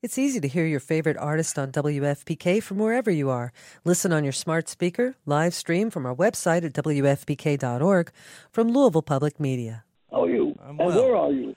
[0.00, 3.52] It's easy to hear your favorite artist on WFPK from wherever you are.
[3.84, 8.12] Listen on your smart speaker, live stream from our website at WFPK.org
[8.52, 9.82] from Louisville Public Media.
[10.12, 10.54] How are you?
[10.62, 11.02] I'm and well.
[11.02, 11.56] where are you?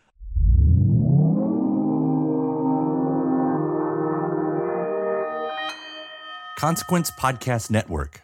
[6.57, 8.23] Consequence Podcast Network.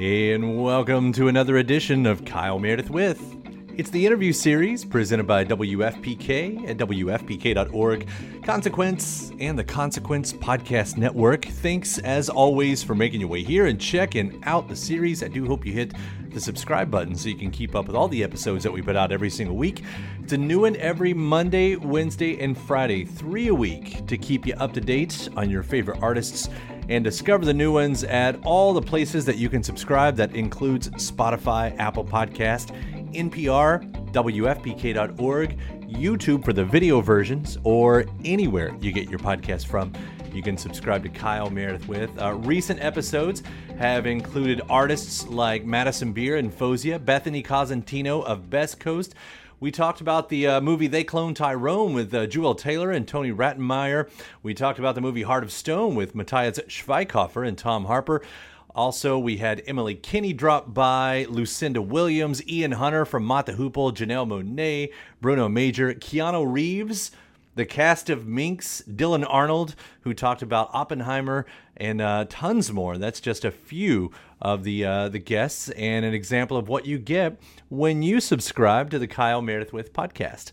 [0.00, 3.20] And welcome to another edition of Kyle Meredith with.
[3.76, 8.08] It's the interview series presented by WFPK at WFPK.org,
[8.44, 11.46] Consequence, and the Consequence Podcast Network.
[11.46, 15.24] Thanks, as always, for making your way here and checking out the series.
[15.24, 15.94] I do hope you hit
[16.30, 18.94] the subscribe button so you can keep up with all the episodes that we put
[18.94, 19.82] out every single week.
[20.22, 24.54] It's a new one every Monday, Wednesday, and Friday, three a week to keep you
[24.54, 26.48] up to date on your favorite artists
[26.88, 30.16] and discover the new ones at all the places that you can subscribe.
[30.16, 32.74] That includes Spotify, Apple Podcast,
[33.12, 39.92] NPR, WFPK.org, YouTube for the video versions, or anywhere you get your podcast from.
[40.32, 42.10] You can subscribe to Kyle Meredith with.
[42.18, 43.42] Uh, recent episodes
[43.78, 49.14] have included artists like Madison Beer and Fosia, Bethany Cosentino of Best Coast.
[49.60, 53.32] We talked about the uh, movie They Clone Tyrone with uh, Juel Taylor and Tony
[53.32, 54.08] Rettenmaier.
[54.40, 58.22] We talked about the movie Heart of Stone with Matthias Schweighöfer and Tom Harper.
[58.72, 64.28] Also, we had Emily Kinney drop by, Lucinda Williams, Ian Hunter from the Hoople, Janelle
[64.28, 67.10] Monáe, Bruno Major, Keanu Reeves,
[67.56, 71.46] the cast of Minx, Dylan Arnold, who talked about Oppenheimer,
[71.76, 72.96] and uh, tons more.
[72.96, 76.98] That's just a few of the uh, the guests and an example of what you
[76.98, 80.52] get when you subscribe to the Kyle Meredith with podcast.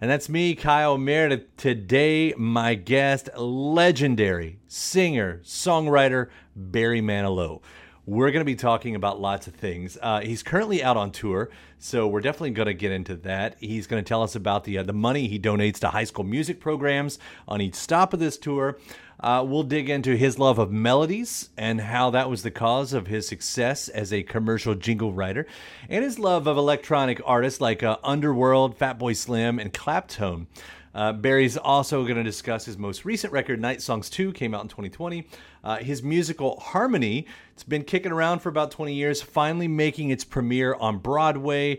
[0.00, 1.56] And that's me, Kyle Meredith.
[1.56, 7.62] Today, my guest, legendary singer, songwriter, Barry Manilow.
[8.08, 9.98] We're going to be talking about lots of things.
[10.00, 11.50] Uh, he's currently out on tour,
[11.80, 13.56] so we're definitely going to get into that.
[13.58, 16.24] He's going to tell us about the uh, the money he donates to high school
[16.24, 17.18] music programs
[17.48, 18.78] on each stop of this tour.
[19.18, 23.08] Uh, we'll dig into his love of melodies and how that was the cause of
[23.08, 25.44] his success as a commercial jingle writer,
[25.88, 30.46] and his love of electronic artists like uh, Underworld, Fatboy Slim, and Claptone.
[30.96, 34.62] Uh, Barry's also going to discuss his most recent record, Night Songs 2, came out
[34.62, 35.28] in 2020.
[35.62, 40.24] Uh, his musical Harmony, it's been kicking around for about 20 years, finally making its
[40.24, 41.78] premiere on Broadway.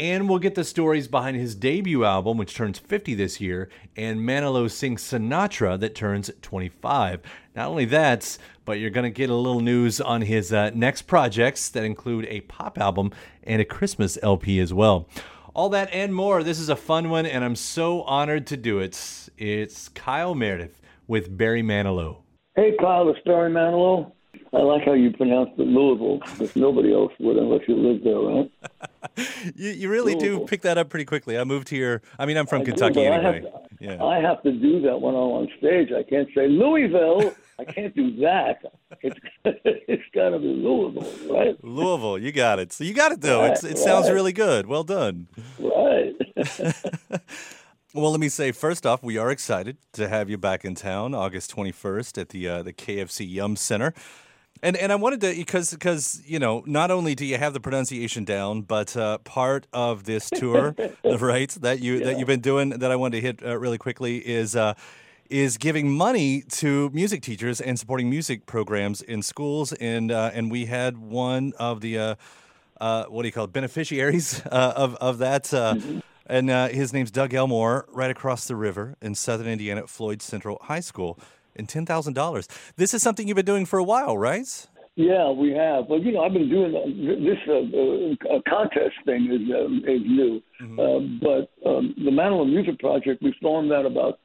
[0.00, 4.18] And we'll get the stories behind his debut album, which turns 50 this year, and
[4.18, 7.20] Manilow sings Sinatra, that turns 25.
[7.54, 11.02] Not only that, but you're going to get a little news on his uh, next
[11.02, 13.12] projects that include a pop album
[13.44, 15.08] and a Christmas LP as well.
[15.56, 16.42] All that and more.
[16.42, 19.30] This is a fun one, and I'm so honored to do it.
[19.38, 22.18] It's Kyle Meredith with Barry Manilow.
[22.56, 24.12] Hey, Kyle, it's Barry Manilow.
[24.52, 28.18] I like how you pronounce it Louisville, because nobody else would unless you live there,
[28.18, 28.50] right?
[29.54, 31.38] You, you really do pick that up pretty quickly.
[31.38, 32.02] I moved here.
[32.18, 33.32] I mean, I'm from I do, Kentucky I anyway.
[33.34, 34.04] have to- yeah.
[34.04, 35.88] I have to do that when I'm on stage.
[35.90, 37.34] I can't say Louisville.
[37.58, 38.60] I can't do that.
[39.02, 41.56] It's it's got to be Louisville, right?
[41.64, 42.72] Louisville, you got it.
[42.72, 43.44] So you got it though.
[43.44, 44.66] It's, it Right, sounds really good.
[44.66, 45.28] Well done.
[45.58, 46.14] Right.
[47.94, 51.14] Well, let me say first off, we are excited to have you back in town
[51.14, 53.94] August 21st at the uh, the KFC Yum Center.
[54.62, 57.60] And and I wanted to because because you know not only do you have the
[57.60, 60.74] pronunciation down, but uh, part of this tour,
[61.04, 64.18] right, that you that you've been doing that I wanted to hit uh, really quickly
[64.18, 64.74] is uh,
[65.30, 69.72] is giving money to music teachers and supporting music programs in schools.
[69.74, 72.14] And uh, and we had one of the uh,
[72.80, 75.52] uh, what do you call it, beneficiaries uh, of of that.
[75.52, 75.76] Uh,
[76.28, 80.20] And uh, his name's Doug Elmore, right across the river in southern Indiana at Floyd
[80.20, 81.20] Central High School,
[81.54, 82.48] and ten thousand dollars.
[82.74, 84.66] This is something you've been doing for a while, right?
[84.96, 85.86] Yeah, we have.
[85.88, 86.72] But you know, I've been doing
[87.24, 90.42] this uh, uh, contest thing is um, is new.
[90.60, 94.18] Uh, but um, the Manilow Music Project, we formed that about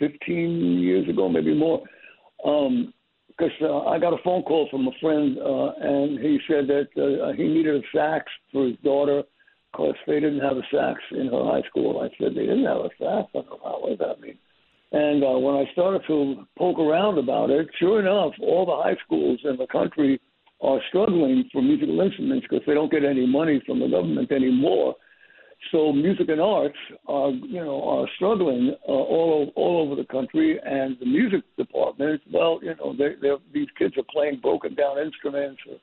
[0.00, 1.84] 15 years ago, maybe more.
[2.42, 6.88] Because uh, I got a phone call from a friend, uh, and he said that
[6.98, 9.22] uh, he needed a sax for his daughter
[9.70, 12.00] because they didn't have a sax in her high school.
[12.00, 13.30] I said they didn't have a sax.
[13.30, 14.38] I thought, wow, what does that mean?
[14.92, 18.96] And uh, when I started to poke around about it, sure enough, all the high
[19.04, 20.20] schools in the country
[20.60, 24.96] are struggling for musical instruments because they don't get any money from the government anymore.
[25.70, 30.58] So music and arts are, you know, are struggling uh, all all over the country,
[30.64, 34.98] and the music department, well, you know, they they're, these kids are playing broken down
[34.98, 35.76] instruments, or,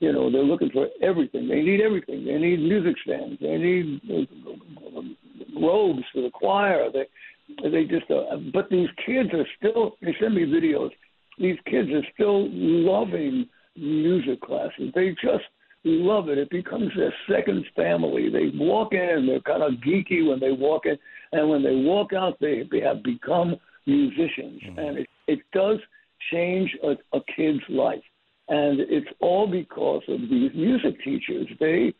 [0.00, 1.46] you know, they're looking for everything.
[1.46, 2.24] They need everything.
[2.24, 3.38] They need music stands.
[3.40, 6.88] They need uh, robes for the choir.
[6.90, 7.06] They
[7.70, 9.96] they just, uh, but these kids are still.
[10.00, 10.90] They send me videos.
[11.38, 13.46] These kids are still loving
[13.76, 14.90] music classes.
[14.94, 15.44] They just
[15.92, 16.38] love it.
[16.38, 18.28] It becomes their second family.
[18.30, 20.98] They walk in, they're kind of geeky when they walk in,
[21.32, 23.56] and when they walk out, they, they have become
[23.86, 24.62] musicians.
[24.62, 24.78] Mm-hmm.
[24.78, 25.78] And it, it does
[26.32, 28.02] change a, a kid's life.
[28.48, 31.46] And it's all because of these music teachers.
[31.60, 31.94] They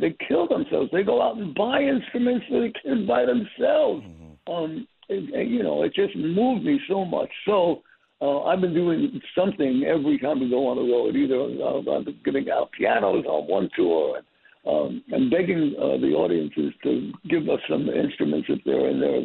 [0.00, 0.90] they kill themselves.
[0.92, 4.04] They go out and buy instruments for the kids by themselves.
[4.04, 4.52] Mm-hmm.
[4.52, 7.30] Um, it, you know, it just moved me so much.
[7.46, 7.82] So
[8.20, 11.14] uh, I've been doing something every time we go on the road.
[11.14, 14.26] Either uh, I've been giving out pianos on one tour and,
[14.66, 19.20] um, and begging uh, the audiences to give us some instruments if they're in their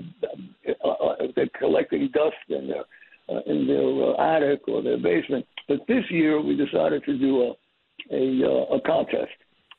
[0.85, 2.83] uh, uh, if they're collecting dust in their
[3.29, 5.45] uh, in their uh, attic or their basement.
[5.67, 7.53] But this year we decided to do a
[8.11, 9.31] a, uh, a contest,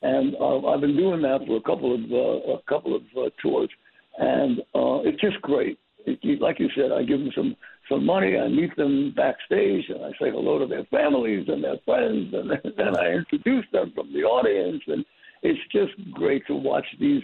[0.02, 3.30] and uh, I've been doing that for a couple of uh, a couple of uh,
[3.40, 3.70] tours,
[4.18, 5.78] and uh, it's just great.
[6.06, 7.56] It, like you said, I give them some
[7.88, 8.38] some money.
[8.38, 12.50] I meet them backstage and I say hello to their families and their friends, and
[12.76, 14.82] then I introduce them from the audience.
[14.86, 15.04] And
[15.42, 17.22] it's just great to watch these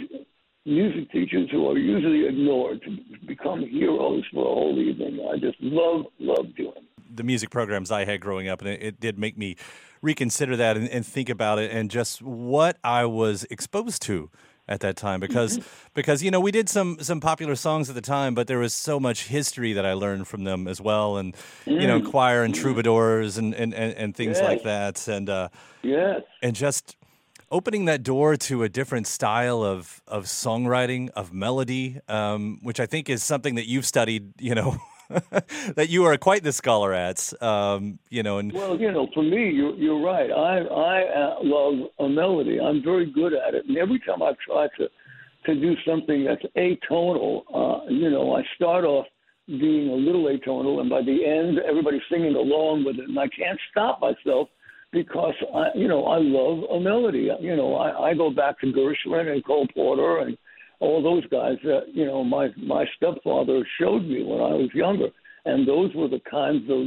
[0.66, 5.26] music teachers who are usually ignored to become heroes for a whole evening.
[5.32, 6.72] I just love, love doing.
[7.12, 9.56] The music programs I had growing up, and it, it did make me
[10.02, 14.30] reconsider that and, and think about it and just what I was exposed to
[14.70, 15.58] at that time because
[15.94, 18.72] because you know we did some some popular songs at the time, but there was
[18.72, 21.34] so much history that I learned from them as well, and
[21.66, 21.80] mm.
[21.80, 22.10] you know mm.
[22.10, 24.44] choir and troubadours and and, and, and things yes.
[24.44, 25.48] like that, and uh,
[25.82, 26.96] yes, and just
[27.50, 32.86] opening that door to a different style of of songwriting of melody, um, which I
[32.86, 34.78] think is something that you've studied, you know.
[35.74, 38.38] that you are quite the scholar at, um, you know.
[38.38, 40.30] And well, you know, for me, you're, you're right.
[40.30, 42.60] I I uh, love a melody.
[42.60, 44.88] I'm very good at it, and every time I try to
[45.46, 49.06] to do something that's atonal, uh, you know, I start off
[49.46, 53.28] being a little atonal, and by the end, everybody's singing along with it, and I
[53.28, 54.48] can't stop myself
[54.92, 57.30] because I, you know, I love a melody.
[57.40, 60.36] You know, I, I go back to Gershwin and Cole Porter and
[60.80, 65.08] all those guys that you know my my stepfather showed me when I was younger,
[65.44, 66.86] and those were the kinds of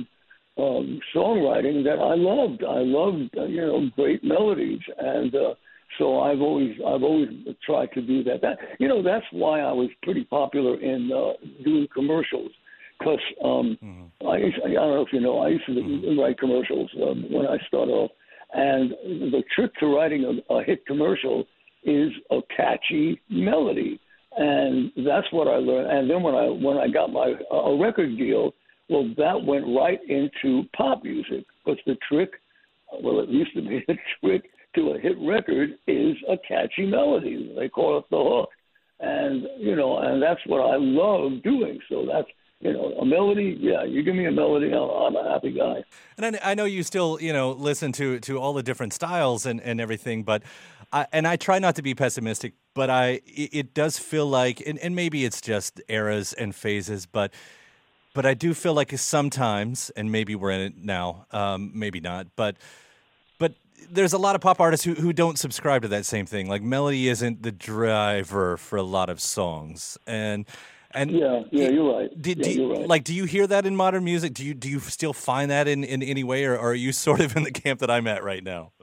[0.58, 2.64] um, songwriting that I loved.
[2.64, 5.54] I loved uh, you know great melodies, and uh,
[5.98, 7.30] so I've always I've always
[7.66, 8.42] tried to do that.
[8.42, 12.52] That you know that's why I was pretty popular in uh, doing commercials.
[13.00, 14.28] Because um, mm-hmm.
[14.28, 16.20] I, I don't know if you know, I used to mm-hmm.
[16.20, 18.12] write commercials um, when I started off,
[18.54, 18.92] and
[19.34, 21.44] the trick to writing a, a hit commercial
[21.86, 24.00] is a catchy melody,
[24.38, 25.92] and that's what I learned.
[25.92, 28.54] And then when I when I got my a record deal,
[28.90, 31.46] well, that went right into pop music.
[31.64, 32.32] Because the trick,
[33.02, 37.54] well, it used to be a trick to a hit record is a catchy melody.
[37.58, 38.50] They call it the hook,
[39.00, 41.80] and you know, and that's what I love doing.
[41.90, 42.28] So that's
[42.64, 45.84] you know, a melody, yeah, you give me a melody, I'm a happy guy.
[46.18, 49.46] And I, I, know you still, you know, listen to to all the different styles
[49.46, 50.44] and, and everything, but
[50.94, 54.62] I, and I try not to be pessimistic, but I it, it does feel like,
[54.66, 57.34] and, and maybe it's just eras and phases, but
[58.14, 62.28] but I do feel like sometimes, and maybe we're in it now, um, maybe not,
[62.36, 62.58] but
[63.40, 63.56] but
[63.92, 66.48] there's a lot of pop artists who, who don't subscribe to that same thing.
[66.48, 70.46] Like melody isn't the driver for a lot of songs, and
[70.92, 72.22] and yeah, yeah, you're right.
[72.22, 72.88] Do, yeah, do you, you're right.
[72.88, 74.36] Like, do you hear that in modern music?
[74.36, 76.92] Do you do you still find that in, in any way, or, or are you
[76.92, 78.74] sort of in the camp that I'm at right now?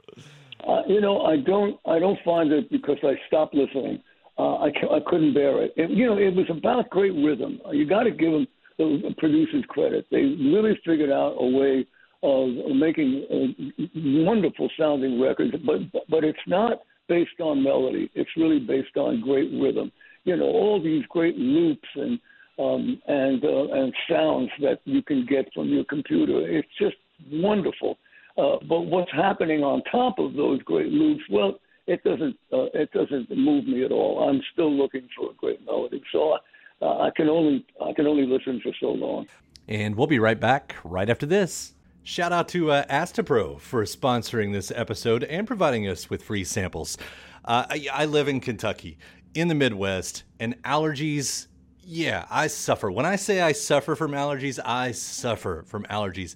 [0.67, 4.01] Uh, you know, I don't I don't find it because I stopped listening.
[4.37, 5.73] Uh, I I couldn't bear it.
[5.75, 5.89] it.
[5.89, 7.59] You know, it was about great rhythm.
[7.71, 10.05] You got to give them the producers credit.
[10.11, 11.85] They really figured out a way
[12.23, 13.85] of making uh,
[14.25, 18.09] wonderful sounding records, but but it's not based on melody.
[18.15, 19.91] It's really based on great rhythm
[20.23, 22.19] you know all these great loops and
[22.59, 26.47] um, and uh, and sounds that you can get from your computer.
[26.47, 26.95] It's just
[27.31, 27.97] wonderful.
[28.37, 31.23] Uh, but what's happening on top of those great loops?
[31.29, 34.29] Well, it doesn't uh, it doesn't move me at all.
[34.29, 38.07] I'm still looking for a great melody, so I, uh, I can only I can
[38.07, 39.27] only listen for so long.
[39.67, 41.73] And we'll be right back right after this.
[42.03, 46.97] Shout out to uh, Astepro for sponsoring this episode and providing us with free samples.
[47.45, 48.97] Uh, I, I live in Kentucky
[49.33, 51.47] in the Midwest, and allergies,
[51.83, 52.91] yeah, I suffer.
[52.91, 56.35] When I say I suffer from allergies, I suffer from allergies.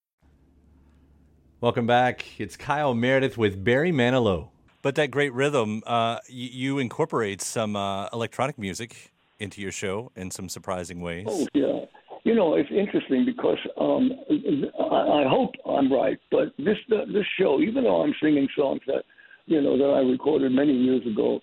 [1.61, 2.25] Welcome back.
[2.39, 4.49] It's Kyle Meredith with Barry Manilow.
[4.81, 10.11] But that great rhythm, uh, you, you incorporate some uh, electronic music into your show
[10.15, 11.27] in some surprising ways.
[11.29, 11.85] Oh yeah,
[12.23, 17.27] you know it's interesting because um, I, I hope I'm right, but this uh, this
[17.39, 19.03] show, even though I'm singing songs that
[19.45, 21.41] you know that I recorded many years ago,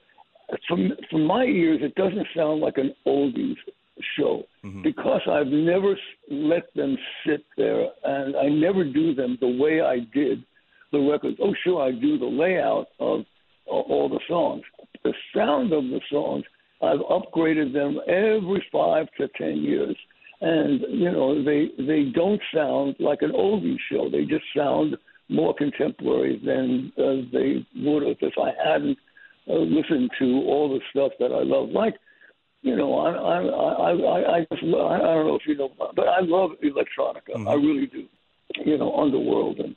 [0.67, 3.55] from from my ears it doesn't sound like an oldies
[4.19, 4.83] show mm-hmm.
[4.83, 5.97] because I've never
[6.31, 10.45] let them sit there and I never do them the way I did
[10.93, 11.38] the records.
[11.43, 13.21] Oh, sure, I do the layout of
[13.67, 14.62] uh, all the songs.
[15.05, 16.45] The sound of the songs,
[16.83, 19.97] I've upgraded them every five to ten years,
[20.40, 24.09] and you know they they don't sound like an oldie show.
[24.11, 24.97] They just sound
[25.28, 28.99] more contemporary than uh, they would have if I hadn't
[29.49, 31.95] uh, listened to all the stuff that I love, like
[32.62, 36.09] you know, I I I I, I just I don't know if you know, but
[36.09, 37.35] I love electronica.
[37.35, 37.49] Mm-hmm.
[37.49, 38.07] I really do.
[38.65, 39.77] You know, Underworld and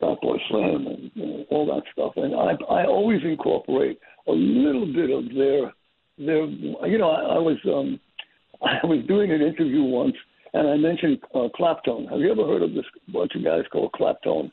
[0.00, 2.12] Fatboy Slim and you know, all that stuff.
[2.16, 5.72] And I I always incorporate a little bit of their
[6.18, 6.46] their.
[6.88, 7.98] You know, I, I was um
[8.62, 10.16] I was doing an interview once
[10.54, 12.08] and I mentioned uh, Claptone.
[12.08, 14.50] Have you ever heard of this bunch of guys called Claptone?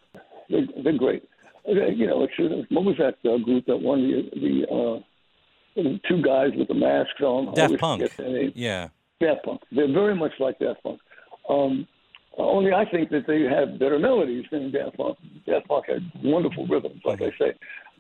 [0.50, 1.24] They're, they're great.
[1.66, 5.00] You know, it's, what was that uh, group that won the the uh,
[5.76, 7.54] two guys with the masks on.
[7.54, 8.04] Daft Punk.
[8.56, 8.90] Yeah.
[9.20, 9.62] Daft Punk.
[9.72, 11.00] They're very much like Daft Punk.
[11.50, 11.88] Um,
[12.38, 15.18] only I think that they have better melodies than Daft Punk.
[15.46, 17.54] Daft Punk had wonderful rhythms, like I say.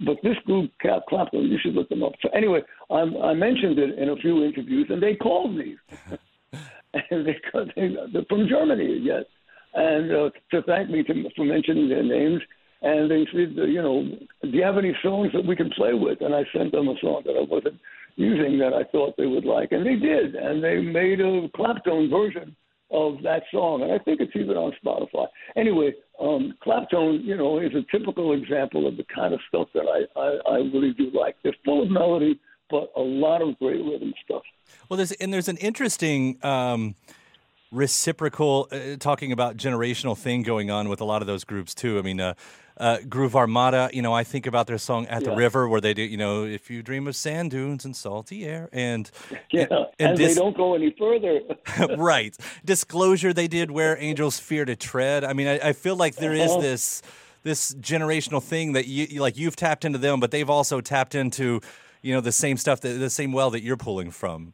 [0.06, 2.14] But this group, Cap Claptone, you should look them up.
[2.22, 5.76] So anyway, I'm, I mentioned it in a few interviews, and they called me.
[6.94, 7.38] and they,
[7.76, 9.24] they, they're from Germany yes.
[9.74, 12.42] And uh, to thank me to, for mentioning their names
[12.82, 14.04] and they said, you know,
[14.42, 16.22] do you have any songs that we can play with?
[16.22, 17.80] And I sent them a song that I wasn't
[18.16, 22.10] using that I thought they would like, and they did, and they made a Claptone
[22.10, 22.56] version
[22.92, 25.28] of that song, and I think it's even on Spotify.
[25.56, 29.86] Anyway, um, Claptone, you know, is a typical example of the kind of stuff that
[29.88, 31.38] I, I, I really do like.
[31.44, 34.44] They're full of melody, but a lot of great rhythm stuff.
[34.90, 36.38] Well, there's and there's an interesting.
[36.44, 36.96] Um
[37.74, 41.98] reciprocal uh, talking about generational thing going on with a lot of those groups too
[41.98, 42.34] i mean uh,
[42.82, 45.94] uh, Groove Armada, you know, I think about their song "At the River," where they
[45.94, 49.10] do, you know, if you dream of sand dunes and salty air, and
[49.52, 51.42] yeah, and, and, dis- they don't go any further.
[51.96, 52.36] right,
[52.66, 56.34] disclosure they did "Where Angels Fear to Tread." I mean, I, I feel like there
[56.34, 56.62] is uh-huh.
[56.62, 57.04] this
[57.44, 61.62] this generational thing that you like you've tapped into them, but they've also tapped into,
[62.02, 64.54] you know, the same stuff that the same well that you're pulling from.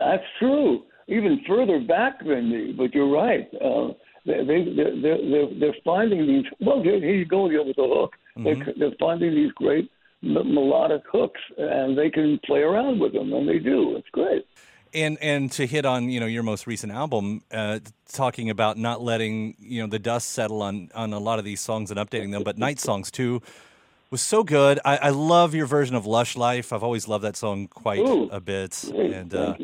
[0.00, 0.82] That's true.
[1.06, 2.72] even further back than me.
[2.76, 3.48] But you're right.
[3.54, 3.92] Uh,
[4.24, 6.44] they they they're, they're they're finding these.
[6.60, 8.14] Well, here, you go again with the hook.
[8.36, 8.44] Mm-hmm.
[8.44, 9.90] They're, they're finding these great
[10.22, 13.96] melodic hooks, and they can play around with them, and they do.
[13.96, 14.46] It's great.
[14.94, 17.80] And and to hit on you know your most recent album, uh,
[18.12, 21.60] talking about not letting you know the dust settle on on a lot of these
[21.60, 23.40] songs and updating them, but Night Songs 2
[24.10, 24.78] was so good.
[24.84, 26.72] I, I love your version of Lush Life.
[26.72, 28.84] I've always loved that song quite Ooh, a bit.
[28.92, 29.54] great, and uh.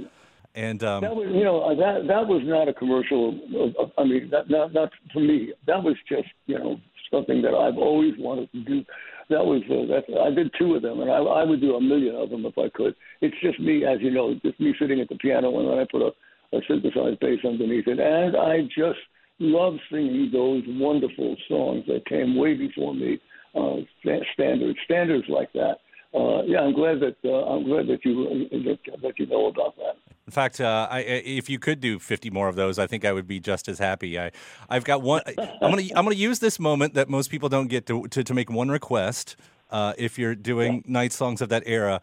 [0.59, 3.39] And um, That was, you know, uh, that that was not a commercial.
[3.79, 5.53] uh, I mean, that not not for me.
[5.67, 6.81] That was just, you know,
[7.13, 8.85] something that I've always wanted to do.
[9.31, 11.81] That was uh, that I did two of them, and I, I would do a
[11.81, 12.95] million of them if I could.
[13.21, 15.87] It's just me, as you know, just me sitting at the piano, and then I
[15.89, 16.11] put a,
[16.57, 18.99] a synthesized bass underneath it, and I just
[19.39, 23.21] love singing those wonderful songs that came way before me.
[23.55, 25.79] Uh, sta- standards, standards like that.
[26.15, 29.77] Uh, yeah, I'm glad that uh, I'm glad that you that, that you know about
[29.77, 29.97] that.
[30.27, 33.13] In fact, uh, I, if you could do 50 more of those, I think I
[33.13, 34.19] would be just as happy.
[34.19, 34.31] I,
[34.69, 35.23] I've got one.
[35.39, 38.35] I'm gonna I'm gonna use this moment that most people don't get to to, to
[38.35, 39.37] make one request.
[39.71, 42.01] Uh, if you're doing night songs of that era,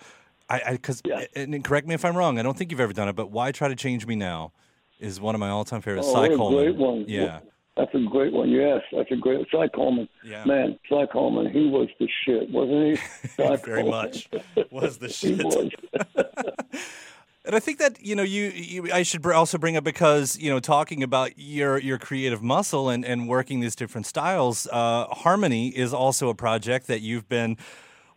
[0.50, 1.02] I because
[1.36, 2.38] and correct me if I'm wrong.
[2.38, 4.52] I don't think you've ever done it, but why try to change me now
[5.00, 6.08] is one of my all time favorites.
[6.10, 6.64] Oh, Cy a Coleman.
[6.64, 7.06] great one.
[7.78, 7.84] Yeah.
[7.84, 8.50] That's a great one.
[8.50, 9.46] Yes, that's a great.
[9.52, 10.08] Cy Coleman.
[10.24, 10.46] Yeah.
[10.46, 13.34] Man, Cy Coleman, he was the shit, wasn't he?
[13.38, 13.90] Very Coleman.
[13.92, 14.30] much
[14.72, 15.44] was the He shit.
[15.44, 15.70] was.
[17.48, 20.50] And I think that you know you, you I should also bring up because you
[20.50, 24.68] know talking about your your creative muscle and and working these different styles.
[24.72, 27.56] Uh, Harmony is also a project that you've been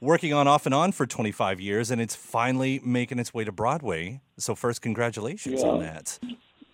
[0.01, 3.53] working on off and on for 25 years, and it's finally making its way to
[3.53, 4.23] Broadway.
[4.39, 6.19] So first, congratulations on that.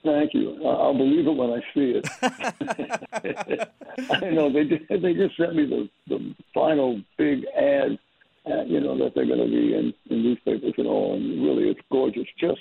[0.05, 0.63] Thank you.
[0.67, 2.09] I'll believe it when I see it.
[4.11, 7.99] I know they just, they just sent me the the final big ad,
[8.47, 11.71] uh, you know that they're going to be in, in newspapers and all, and really
[11.71, 12.61] it's gorgeous, just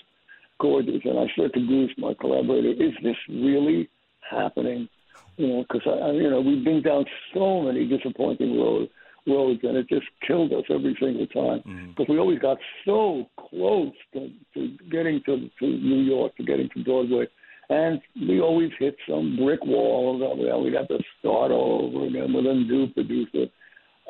[0.59, 1.01] gorgeous.
[1.03, 3.89] And I said to Bruce, my collaborator, "Is this really
[4.29, 4.87] happening?"
[5.35, 8.89] You know, because I, I, you know, we've been down so many disappointing roads,
[9.27, 11.61] roads, and it just killed us every single time.
[11.89, 16.69] Because we always got so close to, to getting to, to New York, to getting
[16.75, 17.27] to Broadway,
[17.69, 22.07] and we always hit some brick wall that we we'd have to start all over
[22.07, 23.45] again with a new producer.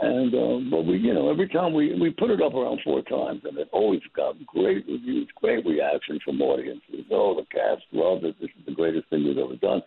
[0.01, 3.03] And uh, but we, you know, every time we we put it up around four
[3.03, 7.05] times, and it always got great reviews, great reactions from audiences.
[7.11, 8.35] Oh, the cast loved it.
[8.41, 9.83] This is the greatest thing we've ever done.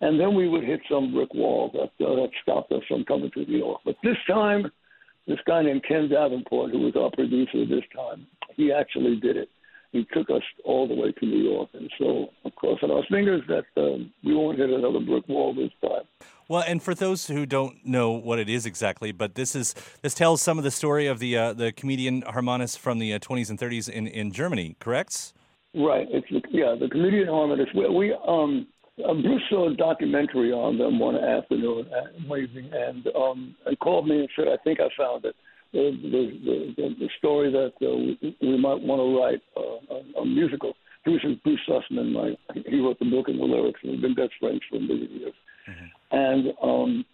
[0.00, 3.30] And then we would hit some brick wall that uh, that stopped us from coming
[3.32, 3.80] to New York.
[3.84, 4.70] But this time,
[5.26, 9.48] this guy named Ken Davenport, who was our producer this time, he actually did it.
[9.92, 13.04] He took us all the way to New York, and so of course, crossing our
[13.08, 16.02] fingers that um, we won't hit another brick wall this time.
[16.48, 20.14] Well, and for those who don't know what it is exactly, but this is this
[20.14, 23.50] tells some of the story of the uh, the comedian harmonist from the uh, 20s
[23.50, 25.32] and 30s in, in Germany, correct?
[25.74, 26.06] Right.
[26.10, 27.74] It's yeah, the comedian harmonist.
[27.74, 28.66] We, we um
[29.04, 34.08] uh, Bruce saw a documentary on them one afternoon, uh, amazing, and um and called
[34.08, 35.34] me and said, "I think I found it."
[35.72, 40.22] The the the, the story that uh, we, we might want to write uh, a,
[40.22, 40.74] a musical.
[41.04, 42.12] Bruce is Bruce Sussman.
[42.12, 44.80] My, he wrote the book and the lyrics, and we've been best friends for a
[44.80, 45.34] million years.
[46.10, 47.04] And um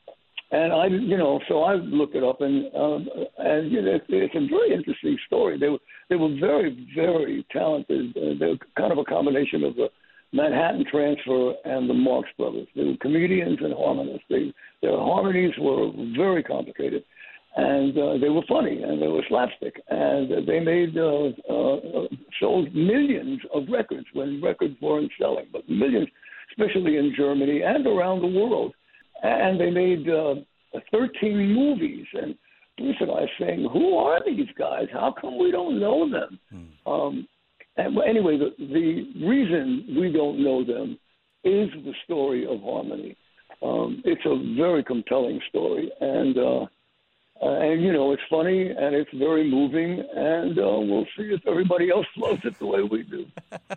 [0.53, 4.05] and I, you know, so I looked it up, and um, and you know, it's,
[4.09, 5.59] it's a very interesting story.
[5.59, 5.79] They were
[6.11, 8.15] they were very very talented.
[8.15, 9.89] Uh, they were kind of a combination of the
[10.33, 12.67] Manhattan Transfer and the Marx Brothers.
[12.75, 14.25] They were comedians and harmonists.
[14.31, 17.05] They, their harmonies were very complicated,
[17.57, 19.81] and uh, they were funny and they were slapstick.
[19.89, 22.07] And they made uh, uh,
[22.41, 26.09] sold millions of records when records weren't selling, but millions,
[26.51, 28.73] especially in Germany and around the world.
[29.23, 30.37] And they made uh,
[30.91, 32.07] 13 movies.
[32.15, 32.35] And
[32.79, 34.89] Bruce and I saying, "Who are these guys?
[34.91, 36.39] How come we don't know them?"
[36.87, 37.29] Um,
[37.77, 40.99] and anyway, the, the reason we don't know them
[41.45, 43.17] is the story of harmony.
[43.63, 46.67] Um, it's a very compelling story, and uh,
[47.43, 51.41] uh, and you know it's funny and it's very moving, and uh, we'll see if
[51.47, 53.27] everybody else loves it the way we do.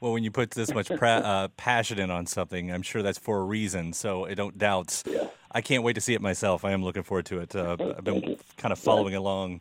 [0.00, 3.18] Well, when you put this much pra- uh, passion in on something, I'm sure that's
[3.18, 3.92] for a reason.
[3.92, 5.02] So I don't doubt.
[5.50, 6.64] I can't wait to see it myself.
[6.64, 7.56] I am looking forward to it.
[7.56, 9.60] Uh, I've been kind of following along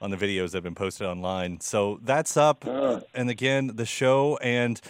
[0.00, 1.60] on the videos that have been posted online.
[1.60, 2.64] So that's up.
[3.14, 4.80] And again, the show and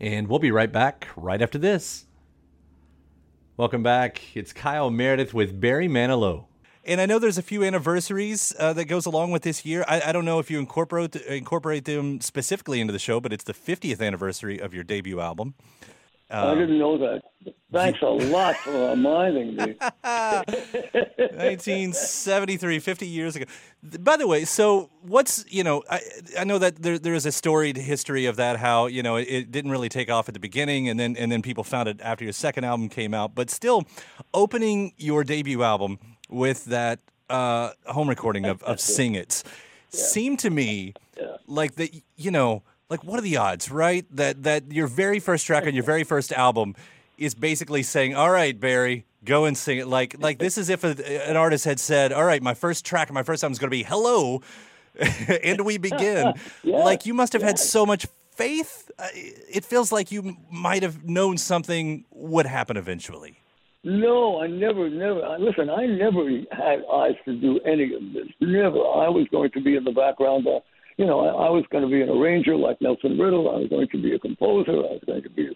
[0.00, 2.06] and we'll be right back right after this.
[3.56, 4.20] Welcome back.
[4.34, 6.44] It's Kyle Meredith with Barry Manilow.
[6.84, 9.84] And I know there's a few anniversaries uh, that goes along with this year.
[9.86, 13.44] I, I don't know if you incorporate incorporate them specifically into the show, but it's
[13.44, 15.54] the 50th anniversary of your debut album.
[16.30, 17.22] I didn't know that.
[17.72, 19.76] Thanks a lot for reminding me.
[20.02, 23.46] 1973, 50 years ago.
[23.82, 26.00] By the way, so what's, you know, I,
[26.38, 29.28] I know that there, there is a storied history of that, how, you know, it,
[29.28, 32.00] it didn't really take off at the beginning and then, and then people found it
[32.02, 33.34] after your second album came out.
[33.34, 33.84] But still,
[34.34, 39.42] opening your debut album with that uh, home recording of, of Sing It
[39.90, 40.92] seemed to me
[41.46, 44.04] like that, you know, like what are the odds, right?
[44.14, 46.74] That that your very first track on your very first album
[47.16, 50.84] is basically saying, "All right, Barry, go and sing it." Like like this is if
[50.84, 53.70] a, an artist had said, "All right, my first track my first album is going
[53.70, 54.42] to be Hello,"
[55.44, 56.32] and we begin.
[56.64, 58.90] Like you must have had so much faith.
[58.98, 63.40] Uh, it feels like you might have known something would happen eventually.
[63.84, 65.24] No, I never, never.
[65.24, 68.28] I- Listen, I never had eyes to do any of this.
[68.40, 68.78] Never.
[68.78, 70.46] I was going to be in the background.
[70.46, 70.60] Uh,
[70.98, 73.48] you know, I, I was going to be an arranger like Nelson Riddle.
[73.48, 74.72] I was going to be a composer.
[74.72, 75.48] I was going to be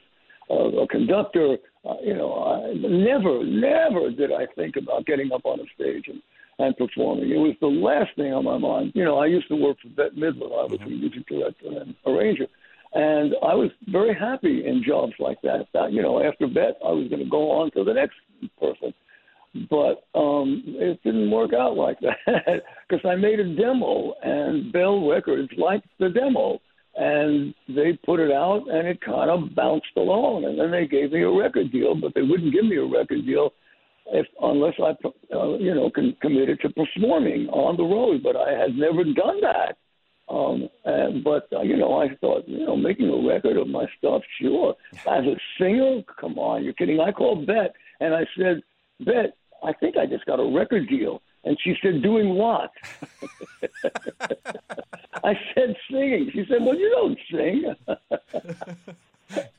[0.49, 1.59] a, a conductor.
[1.85, 6.07] Uh, you know, I never, never did I think about getting up on a stage
[6.07, 6.23] and,
[6.61, 7.31] and performing.
[7.31, 8.93] It was the last thing on my mind.
[8.95, 10.63] You know, I used to work for Bette Midler.
[10.63, 12.47] I was a music director and arranger.
[12.95, 15.67] And I was very happy in jobs like that.
[15.73, 18.15] that you know, after Bette, I was going to go on to the next
[18.61, 18.95] person.
[19.69, 25.09] But um, it didn't work out like that because I made a demo, and Bell
[25.09, 26.61] Records liked the demo,
[26.97, 30.45] and they put it out, and it kind of bounced along.
[30.45, 33.27] And then they gave me a record deal, but they wouldn't give me a record
[33.27, 33.53] deal
[34.07, 34.91] if unless I,
[35.35, 38.23] uh, you know, con- committed to performing on the road.
[38.23, 39.77] But I had never done that.
[40.29, 43.85] Um, and, but uh, you know, I thought, you know, making a record of my
[43.99, 44.75] stuff, sure.
[45.07, 47.01] As a singer, come on, you're kidding.
[47.01, 48.63] I called Bette and I said,
[49.01, 49.33] Bette,
[49.65, 51.23] I think I just got a record deal.
[51.45, 52.71] And she said, doing what?
[55.25, 56.31] I said, singing.
[56.33, 57.75] She said, well, you don't sing.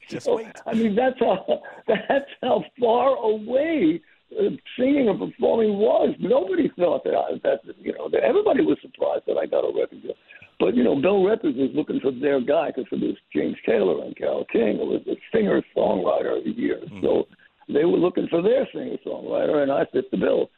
[0.08, 0.48] Just So, wait.
[0.68, 4.00] I mean, that's how that's how far away
[4.40, 6.16] uh, singing and performing was.
[6.20, 9.74] Nobody thought that I that you know that everybody was surprised that I got a
[9.74, 10.14] record deal.
[10.60, 14.04] But you know, Bell Records was looking for their guy because it was James Taylor
[14.04, 14.78] and Carole King.
[14.80, 16.80] It was a singer songwriter of the year.
[17.02, 17.26] So
[17.68, 20.50] they were looking for their singer songwriter, and I fit the bill.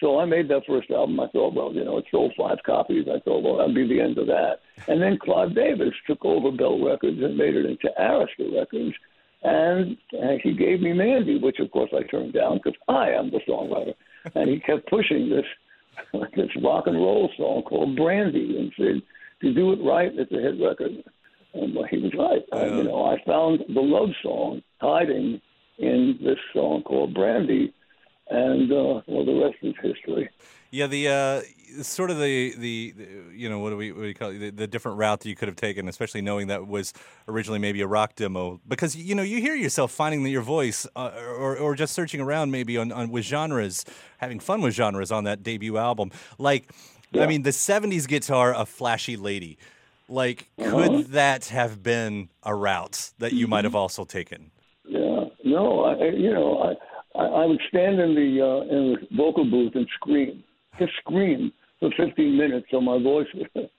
[0.00, 1.20] So I made that first album.
[1.20, 3.06] I thought, well, you know, it sold five copies.
[3.08, 4.60] I thought, well, that'd be the end of that.
[4.88, 8.94] And then Clive Davis took over Bell Records and made it into Arista Records.
[9.42, 13.30] And, and he gave me Mandy, which of course I turned down because I am
[13.30, 13.94] the songwriter.
[14.34, 15.44] And he kept pushing this
[16.34, 20.32] this rock and roll song called Brandy and said, if you do it right, it's
[20.32, 20.92] a hit record.
[21.52, 22.42] And well, he was right.
[22.52, 25.42] I, you know, I found the love song hiding
[25.80, 27.72] in this song called Brandy,
[28.28, 30.28] and uh, well, the rest is history.
[30.70, 34.08] Yeah, the uh, sort of the, the the you know what do we what do
[34.08, 34.38] you call it?
[34.38, 36.92] The, the different route that you could have taken, especially knowing that was
[37.26, 41.10] originally maybe a rock demo, because you know you hear yourself finding your voice, uh,
[41.38, 43.84] or or just searching around maybe on, on with genres,
[44.18, 46.12] having fun with genres on that debut album.
[46.38, 46.70] Like,
[47.14, 49.58] I mean, the '70s guitar, a flashy lady.
[50.08, 54.50] Like, could that have been a route that you might have also taken?
[55.50, 59.44] No, I, you know, I, I, I would stand in the uh, in the vocal
[59.44, 60.44] booth and scream,
[60.78, 63.70] just scream for 15 minutes, so my voice would,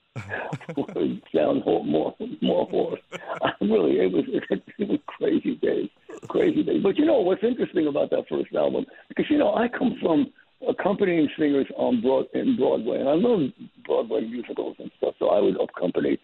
[0.76, 3.00] would sound more more hoarse.
[3.42, 4.24] I really, it was
[4.78, 5.88] it was crazy days,
[6.28, 6.82] crazy days.
[6.82, 8.84] But you know what's interesting about that first album?
[9.08, 10.30] Because you know I come from
[10.68, 13.50] accompanying singers on broad in Broadway, and I love
[13.86, 15.14] Broadway musicals and stuff.
[15.18, 16.18] So I would accompany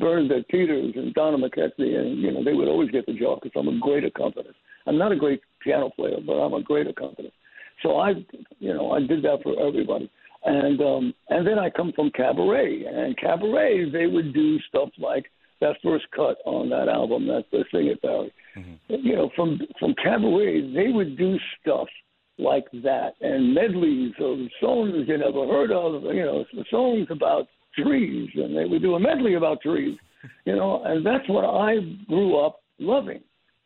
[0.00, 3.58] Bernadette Peters and Donna McKechnie, and you know they would always get the job because
[3.58, 4.56] I'm a great accompanist.
[4.86, 7.34] I'm not a great piano player, but I'm a great accompanist.
[7.82, 8.14] So I,
[8.58, 10.10] you know, I did that for everybody.
[10.44, 15.26] And um, and then I come from cabaret, and cabaret they would do stuff like
[15.60, 18.32] that first cut on that album, that the Sing It Barry.
[18.88, 21.88] You know, from from cabaret they would do stuff
[22.38, 26.02] like that and medleys of songs you never heard of.
[26.04, 27.48] You know, songs about
[27.82, 29.98] trees, and they would do a medley about trees.
[30.44, 31.76] You know, and that's what I
[32.08, 33.22] grew up loving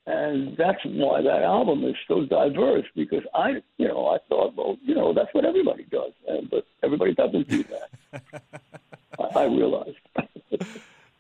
[0.07, 4.77] and that's why that album is so diverse because I, you know, I thought, well,
[4.83, 8.23] you know, that's what everybody does, and, but everybody doesn't do that.
[9.19, 9.97] I, I realized.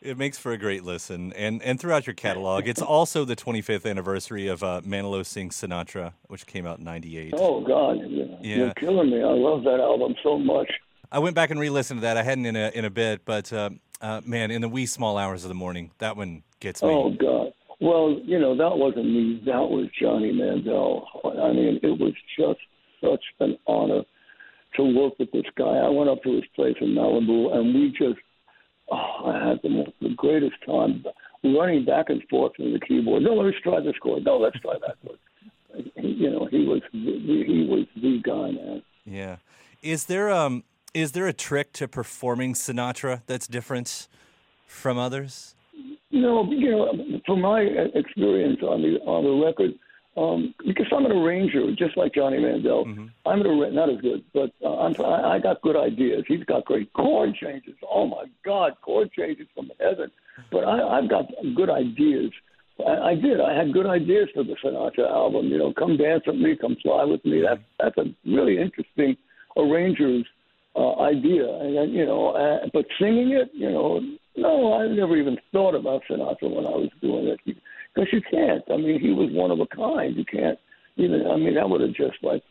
[0.04, 3.88] It makes for a great listen, and and throughout your catalog, it's also the 25th
[3.88, 7.34] anniversary of uh, Manilow sings Sinatra, which came out in '98.
[7.36, 8.56] oh God, Yeah.
[8.56, 9.18] you're killing me.
[9.22, 10.68] I love that album so much.
[11.12, 12.16] I went back and re-listened to that.
[12.16, 13.70] I hadn't in a in a bit, but uh,
[14.00, 16.88] uh, man, in the wee small hours of the morning, that one gets me.
[16.88, 17.52] Oh God.
[17.80, 19.42] Well, you know, that wasn't me.
[19.44, 21.06] That was Johnny Mandel.
[21.24, 22.60] I mean, it was just
[23.02, 24.02] such an honor
[24.76, 25.64] to work with this guy.
[25.64, 28.20] I went up to his place in Malibu, and we just,
[28.90, 31.04] oh, I had the, most, the greatest time.
[31.44, 33.22] running back and forth from the keyboard.
[33.22, 34.24] No, let's try this chord.
[34.24, 35.18] No, let's try that chord.
[35.96, 38.82] You know, he was the, he was the guy, man.
[39.04, 39.36] Yeah.
[39.82, 44.08] Is there um is there a trick to performing Sinatra that's different
[44.66, 45.54] from others?
[46.10, 47.60] No, you know, from my
[47.94, 49.72] experience on the on the record,
[50.16, 52.84] um, because I'm an arranger, just like Johnny Mandel.
[52.84, 53.06] Mm-hmm.
[53.24, 56.24] I'm an arranger, not as good, but uh, I'm, I, I got good ideas.
[56.28, 57.74] He's got great chord changes.
[57.90, 60.10] Oh my God, chord changes from heaven.
[60.50, 61.26] But I, I've got
[61.56, 62.30] good ideas.
[62.86, 63.40] I, I did.
[63.40, 65.46] I had good ideas for the Sinatra album.
[65.46, 67.40] You know, come dance with me, come fly with me.
[67.40, 69.16] That's that's a really interesting
[69.56, 70.26] arranger's
[70.76, 71.48] uh, idea.
[71.60, 74.00] And then, you know, uh, but singing it, you know,
[74.36, 77.40] no, I never even thought about Sinatra when I was doing it
[77.94, 78.62] because you can't.
[78.70, 80.16] I mean, he was one of a kind.
[80.16, 80.58] You can't.
[80.96, 82.42] Even I mean, I would have just like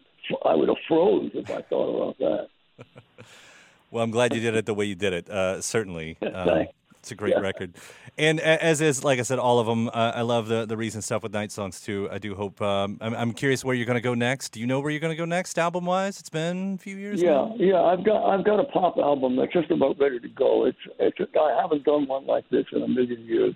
[0.45, 2.85] I would have froze if I thought about that.
[3.91, 5.29] well, I'm glad you did it the way you did it.
[5.29, 6.17] Uh, certainly.
[6.21, 6.65] Um.
[7.01, 7.39] It's a great yeah.
[7.39, 7.73] record,
[8.15, 9.87] and as is, like I said, all of them.
[9.87, 12.09] Uh, I love the the recent stuff with Night Songs 2.
[12.11, 12.61] I do hope.
[12.61, 14.49] Um, I'm, I'm curious where you're going to go next.
[14.49, 16.19] Do you know where you're going to go next, album wise?
[16.19, 17.19] It's been a few years.
[17.19, 17.55] Yeah, now.
[17.57, 17.81] yeah.
[17.81, 20.65] I've got I've got a pop album that's just about ready to go.
[20.65, 21.17] It's it's.
[21.35, 23.55] I haven't done one like this in a million years.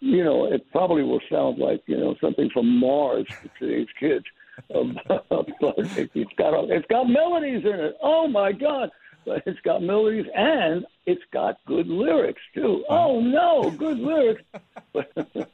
[0.00, 4.26] You know, it probably will sound like you know something from Mars to today's kids.
[4.68, 7.96] But it's got it's got melodies in it.
[8.02, 8.90] Oh my God!
[9.24, 12.84] But it's got melodies and it's got good lyrics too.
[12.88, 14.42] Oh no, good lyrics.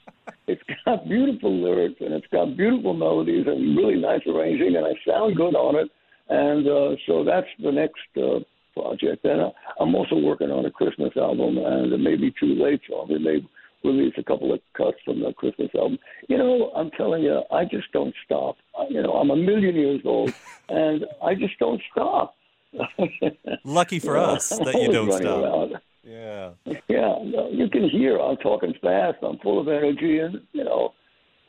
[0.46, 4.92] it's got beautiful lyrics and it's got beautiful melodies and really nice arranging and I
[5.06, 5.90] sound good on it.
[6.28, 8.40] And uh, so that's the next uh,
[8.74, 9.24] project.
[9.24, 12.80] And uh, I'm also working on a Christmas album and it may be too late,
[12.88, 13.40] so I may
[13.83, 15.98] release a couple of cuts from the Christmas album.
[16.28, 18.56] You know, I'm telling you, I just don't stop.
[18.88, 20.33] You know, I'm a million years old
[20.68, 22.35] and I just don't stop.
[23.64, 25.42] Lucky for us that you don't stop.
[25.42, 25.74] Around.
[26.02, 26.50] Yeah.
[26.88, 27.16] Yeah.
[27.50, 29.18] You can hear I'm talking fast.
[29.22, 30.94] I'm full of energy, and you know,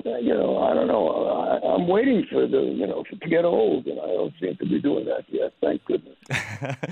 [0.06, 1.10] uh, you know, I don't know.
[1.10, 4.66] I, I'm waiting for the, you know, to get old, and I don't seem to
[4.66, 5.54] be doing that yet.
[5.62, 6.18] Thank goodness.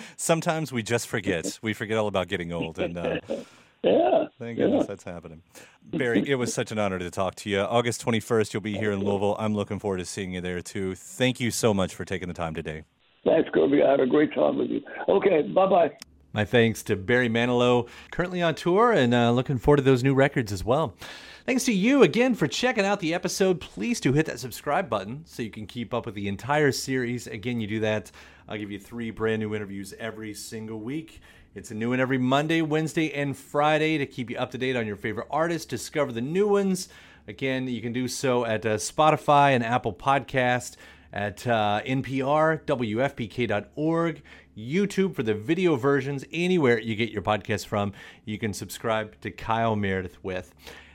[0.18, 1.60] Sometimes we just forget.
[1.62, 2.98] we forget all about getting old, and.
[2.98, 3.20] Uh,
[3.82, 4.26] Yeah.
[4.38, 4.88] Thank goodness yeah.
[4.88, 5.42] that's happening.
[5.84, 7.62] Barry, it was such an honor to talk to you.
[7.62, 9.38] August 21st, you'll be here in Louisville.
[9.40, 10.96] I'm looking forward to seeing you there too.
[10.96, 12.84] Thank you so much for taking the time today.
[13.26, 13.84] Thanks, Kirby.
[13.84, 14.82] I had a great time with you.
[15.08, 15.92] Okay, bye bye.
[16.32, 20.14] My thanks to Barry Manilow, currently on tour and uh, looking forward to those new
[20.14, 20.96] records as well.
[21.48, 23.60] Thanks to you again for checking out the episode.
[23.60, 27.26] Please do hit that subscribe button so you can keep up with the entire series.
[27.26, 28.12] Again, you do that,
[28.48, 31.20] I'll give you three brand new interviews every single week.
[31.56, 34.76] It's a new one every Monday, Wednesday, and Friday to keep you up to date
[34.76, 36.90] on your favorite artists, discover the new ones.
[37.28, 40.78] Again, you can do so at uh, Spotify and Apple Podcast
[41.12, 44.22] at uh, NPR, WFPK.org,
[44.58, 47.94] YouTube for the video versions, anywhere you get your podcast from,
[48.26, 50.54] you can subscribe to Kyle Meredith with.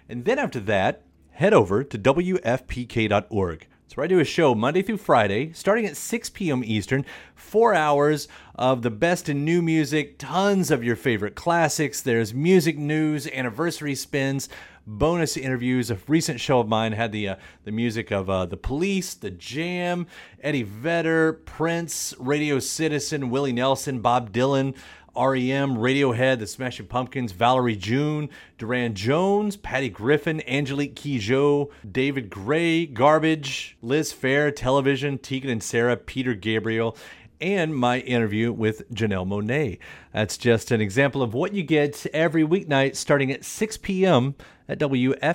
[0.08, 3.66] And then after that, head over to WFPK.org.
[3.86, 6.64] So I do a show Monday through Friday, starting at 6 p.m.
[6.64, 12.00] Eastern, four hours of the best in new music, tons of your favorite classics.
[12.00, 14.48] There's music news, anniversary spins,
[14.86, 15.90] bonus interviews.
[15.90, 19.30] A recent show of mine had the uh, the music of uh, the Police, the
[19.30, 20.06] Jam,
[20.42, 24.74] Eddie Vedder, Prince, Radio Citizen, Willie Nelson, Bob Dylan.
[25.16, 32.84] REM, Radiohead, The Smashing Pumpkins, Valerie June, Durand Jones, Patty Griffin, Angelique Kidjo, David Gray,
[32.86, 36.96] Garbage, Liz Phair, Television, Tegan and Sara, Peter Gabriel,
[37.44, 39.78] and my interview with Janelle Monáe.
[40.14, 44.34] That's just an example of what you get every weeknight starting at 6 p.m.
[44.66, 45.30] at WFPK.org.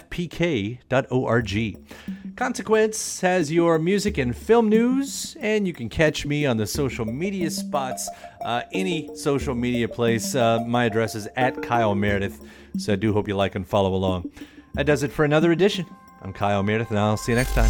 [2.36, 7.06] Consequence has your music and film news, and you can catch me on the social
[7.06, 8.10] media spots,
[8.44, 10.34] uh, any social media place.
[10.34, 12.42] Uh, my address is at Kyle Meredith,
[12.80, 14.32] so I do hope you like and follow along.
[14.74, 15.86] That does it for another edition.
[16.24, 17.70] I'm Kyle Meredith, and I'll see you next time.